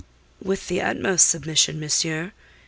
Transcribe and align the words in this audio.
"With 0.41 0.67
the 0.67 0.81
utmost 0.81 1.27
submission, 1.27 1.79
monsieur. 1.79 2.31